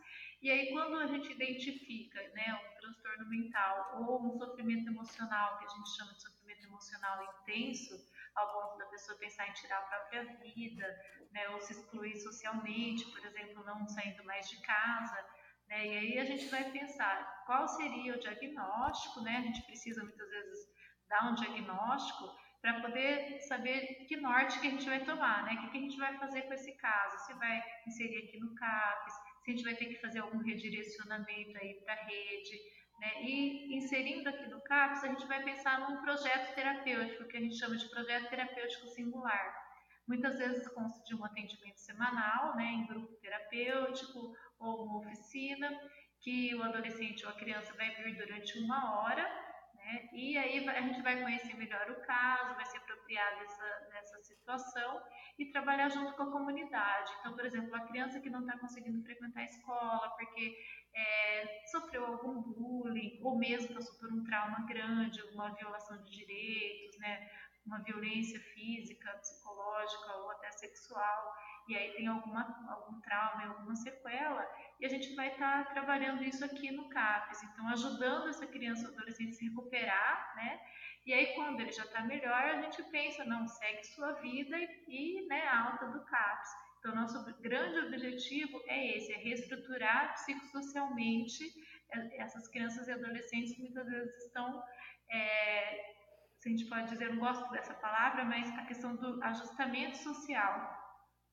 E 0.43 0.51
aí, 0.51 0.73
quando 0.73 0.97
a 0.97 1.07
gente 1.07 1.31
identifica 1.33 2.21
né, 2.35 2.55
um 2.55 2.81
transtorno 2.81 3.29
mental 3.29 4.01
ou 4.03 4.27
um 4.27 4.39
sofrimento 4.39 4.89
emocional, 4.89 5.59
que 5.59 5.65
a 5.65 5.69
gente 5.69 5.97
chama 5.97 6.13
de 6.15 6.23
sofrimento 6.23 6.67
emocional 6.67 7.23
intenso, 7.23 7.95
ao 8.35 8.53
ponto 8.53 8.79
da 8.79 8.87
pessoa 8.87 9.19
pensar 9.19 9.49
em 9.49 9.53
tirar 9.53 9.79
a 9.79 9.83
própria 9.83 10.25
vida, 10.39 10.87
né, 11.31 11.49
ou 11.51 11.61
se 11.61 11.73
excluir 11.73 12.17
socialmente, 12.17 13.05
por 13.11 13.25
exemplo, 13.25 13.65
não 13.65 13.87
saindo 13.89 14.25
mais 14.25 14.49
de 14.49 14.61
casa. 14.63 15.27
Né, 15.69 15.87
e 15.87 15.99
aí 15.99 16.19
a 16.19 16.25
gente 16.25 16.47
vai 16.47 16.71
pensar 16.71 17.45
qual 17.47 17.69
seria 17.69 18.15
o 18.15 18.21
diagnóstico, 18.21 19.21
né? 19.21 19.37
A 19.37 19.43
gente 19.43 19.63
precisa 19.63 20.03
muitas 20.03 20.29
vezes 20.29 20.69
dar 21.09 21.31
um 21.31 21.35
diagnóstico 21.35 22.25
para 22.61 22.81
poder 22.81 23.41
saber 23.41 24.05
que 24.07 24.17
norte 24.17 24.61
que 24.61 24.69
a 24.69 24.71
gente 24.71 24.87
vai 24.87 25.03
tomar, 25.05 25.45
né? 25.45 25.55
O 25.55 25.61
que, 25.61 25.71
que 25.71 25.79
a 25.79 25.81
gente 25.81 25.97
vai 25.97 26.17
fazer 26.19 26.43
com 26.43 26.53
esse 26.53 26.73
caso? 26.73 27.19
Se 27.27 27.35
vai 27.35 27.63
inserir 27.87 28.19
aqui 28.19 28.39
no 28.39 28.55
CAPES, 28.55 29.15
se 29.43 29.51
a 29.51 29.55
gente 29.55 29.65
vai 29.65 29.75
ter 29.75 29.87
que 29.87 30.01
fazer 30.01 30.21
algum 30.21 30.39
redirecionamento 30.39 31.59
aí 31.59 31.81
para 31.85 31.95
a 31.95 32.05
rede, 32.05 32.61
né? 33.01 33.23
E 33.23 33.77
inserindo 33.77 34.29
aqui 34.29 34.47
no 34.49 34.61
CAPES, 34.63 35.05
a 35.05 35.09
gente 35.09 35.27
vai 35.27 35.43
pensar 35.43 35.81
num 35.81 36.03
projeto 36.03 36.55
terapêutico, 36.55 37.25
que 37.29 37.37
a 37.37 37.41
gente 37.41 37.59
chama 37.59 37.77
de 37.77 37.89
projeto 37.89 38.29
terapêutico 38.29 38.89
singular. 38.89 39.71
Muitas 40.07 40.37
vezes 40.39 40.69
consta 40.69 41.03
de 41.05 41.15
um 41.15 41.25
atendimento 41.25 41.79
semanal, 41.79 42.57
né, 42.57 42.65
em 42.65 42.87
grupo 42.87 43.15
terapêutico 43.23 44.35
ou 44.59 44.85
uma 44.85 44.99
oficina, 44.99 45.71
que 46.21 46.55
o 46.55 46.63
adolescente 46.63 47.25
ou 47.25 47.31
a 47.31 47.35
criança 47.35 47.73
vai 47.75 47.91
vir 47.95 48.17
durante 48.17 48.59
uma 48.59 49.01
hora 49.01 49.50
né? 49.81 50.09
E 50.13 50.39
aí 50.39 50.69
a 50.69 50.81
gente 50.81 51.03
vai 51.03 51.21
conhecer 51.21 51.55
melhor 51.57 51.91
o 51.91 52.01
caso, 52.07 52.55
vai 52.55 52.65
se 52.67 52.77
apropriar 52.77 53.39
dessa, 53.39 53.89
dessa 53.93 54.19
situação 54.23 55.03
e 55.39 55.47
trabalhar 55.47 55.89
junto 55.89 56.13
com 56.15 56.23
a 56.25 56.31
comunidade. 56.31 57.13
Então, 57.21 57.35
por 57.35 57.45
exemplo, 57.45 57.75
a 57.75 57.87
criança 57.87 58.21
que 58.21 58.31
não 58.31 58.41
está 58.41 58.59
conseguindo 58.59 59.03
frequentar 59.03 59.41
a 59.41 59.45
escola 59.45 60.11
porque 60.11 60.57
é, 60.95 61.63
sofreu 61.71 62.05
algum 62.07 62.41
bullying 62.43 63.21
ou 63.23 63.39
mesmo 63.39 63.75
passou 63.75 63.99
por 63.99 64.13
um 64.13 64.25
trauma 64.25 64.67
grande, 64.67 65.23
uma 65.33 65.55
violação 65.55 66.03
de 66.03 66.11
direitos, 66.11 66.99
né? 66.99 67.29
uma 67.67 67.83
violência 67.83 68.41
física, 68.41 69.13
psicológica 69.19 70.17
ou 70.17 70.31
até 70.31 70.51
sexual, 70.53 71.35
e 71.69 71.77
aí 71.77 71.93
tem 71.93 72.07
alguma, 72.07 72.43
algum 72.69 73.01
trauma, 73.01 73.47
alguma 73.47 73.77
sequela, 73.77 74.47
e 74.81 74.87
a 74.87 74.89
gente 74.89 75.15
vai 75.15 75.29
estar 75.29 75.65
tá 75.65 75.73
trabalhando 75.73 76.25
isso 76.25 76.45
aqui 76.45 76.71
no 76.71 76.89
CAPES, 76.89 77.43
então 77.43 77.69
ajudando 77.69 78.29
essa 78.29 78.47
criança 78.47 78.87
ou 78.87 78.95
adolescente 78.95 79.31
a 79.31 79.35
se 79.35 79.49
recuperar, 79.49 80.33
né? 80.37 80.61
E 81.05 81.13
aí 81.13 81.35
quando 81.35 81.61
ele 81.61 81.73
já 81.73 81.85
está 81.85 82.03
melhor, 82.03 82.43
a 82.45 82.63
gente 82.63 82.83
pensa, 82.85 83.25
não, 83.25 83.47
segue 83.47 83.85
sua 83.85 84.13
vida 84.15 84.57
e, 84.89 85.27
né, 85.29 85.47
alta 85.49 85.87
do 85.87 86.05
CAPES. 86.05 86.51
Então, 86.79 86.95
nosso 86.95 87.41
grande 87.41 87.79
objetivo 87.79 88.59
é 88.67 88.97
esse, 88.97 89.13
é 89.13 89.19
reestruturar 89.19 90.15
psicossocialmente 90.15 91.45
essas 92.13 92.49
crianças 92.49 92.89
e 92.89 92.93
adolescentes 92.93 93.55
que 93.55 93.61
muitas 93.61 93.87
vezes 93.87 94.17
estão 94.25 94.63
é, 95.11 95.95
se 96.41 96.49
a 96.49 96.53
gente 96.53 96.65
pode 96.67 96.89
dizer, 96.89 97.11
não 97.11 97.21
gosto 97.21 97.51
dessa 97.51 97.75
palavra, 97.75 98.25
mas 98.25 98.49
a 98.57 98.65
questão 98.65 98.97
do 98.97 99.23
ajustamento 99.23 99.99
social. 99.99 100.79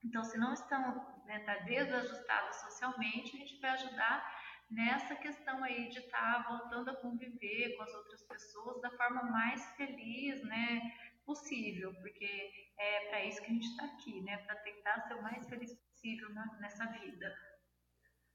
Então, 0.03 0.21
se 0.23 0.37
não 0.37 0.53
estão 0.53 1.16
né, 1.27 1.39
tá 1.39 1.55
desajustados 1.59 2.55
socialmente, 2.57 3.35
a 3.35 3.39
gente 3.39 3.59
vai 3.59 3.71
ajudar 3.71 4.37
nessa 4.69 5.15
questão 5.15 5.63
aí 5.63 5.89
de 5.89 5.99
estar 5.99 6.43
tá 6.43 6.49
voltando 6.49 6.89
a 6.89 6.95
conviver 6.95 7.75
com 7.77 7.83
as 7.83 7.93
outras 7.93 8.23
pessoas 8.23 8.81
da 8.81 8.89
forma 8.91 9.23
mais 9.23 9.63
feliz, 9.75 10.43
né? 10.43 10.81
possível, 11.27 11.93
porque 11.95 12.25
é 12.79 13.09
para 13.09 13.25
isso 13.25 13.41
que 13.41 13.47
a 13.47 13.53
gente 13.53 13.67
está 13.67 13.83
aqui, 13.83 14.21
né? 14.21 14.37
Para 14.37 14.55
tentar 14.55 15.01
ser 15.01 15.15
o 15.15 15.21
mais 15.21 15.45
feliz 15.49 15.73
possível 15.73 16.33
na, 16.33 16.57
nessa 16.61 16.85
vida. 16.85 17.37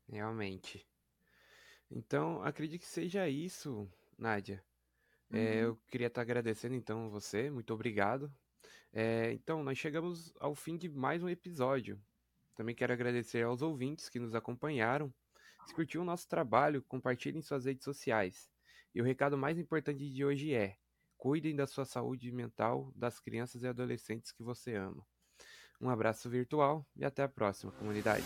Realmente. 0.06 0.86
Então, 1.90 2.42
acredito 2.42 2.82
que 2.82 2.86
seja 2.86 3.26
isso, 3.28 3.90
Nádia. 4.18 4.62
É, 5.30 5.38
Uhum. 5.38 5.68
eu 5.68 5.76
queria 5.90 6.08
estar 6.08 6.20
agradecendo 6.20 6.74
então 6.74 7.08
você, 7.08 7.50
muito 7.50 7.72
obrigado. 7.72 8.30
É, 8.92 9.32
então, 9.32 9.64
nós 9.64 9.78
chegamos 9.78 10.34
ao 10.38 10.54
fim 10.54 10.76
de 10.76 10.90
mais 10.90 11.22
um 11.22 11.28
episódio. 11.30 11.98
Também 12.54 12.74
quero 12.74 12.92
agradecer 12.92 13.42
aos 13.44 13.62
ouvintes 13.62 14.08
que 14.08 14.18
nos 14.18 14.34
acompanharam. 14.34 15.12
Se 15.66 15.74
curtiu 15.74 16.02
o 16.02 16.04
nosso 16.04 16.28
trabalho, 16.28 16.82
compartilhe 16.82 17.38
em 17.38 17.42
suas 17.42 17.64
redes 17.64 17.84
sociais. 17.84 18.50
E 18.94 19.00
o 19.00 19.04
recado 19.04 19.38
mais 19.38 19.58
importante 19.58 20.10
de 20.10 20.24
hoje 20.24 20.54
é: 20.54 20.76
cuidem 21.16 21.54
da 21.56 21.66
sua 21.66 21.84
saúde 21.84 22.30
mental 22.30 22.92
das 22.94 23.18
crianças 23.20 23.62
e 23.62 23.66
adolescentes 23.66 24.32
que 24.32 24.42
você 24.42 24.74
ama. 24.74 25.06
Um 25.80 25.88
abraço 25.88 26.28
virtual 26.28 26.86
e 26.94 27.04
até 27.04 27.22
a 27.22 27.28
próxima, 27.28 27.72
comunidade. 27.72 28.24